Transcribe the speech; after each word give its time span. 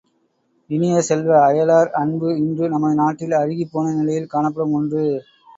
இனிய 0.69 1.01
செல்வ, 1.01 1.29
அயலார் 1.41 1.91
அன்பு 1.93 2.29
இன்று 2.37 2.69
நமது 2.69 2.95
நாட்டில் 2.95 3.37
அருகிப்போன 3.37 3.93
நிலையில் 3.93 4.27
காணப்படும் 4.27 4.73
ஒன்று. 4.73 5.05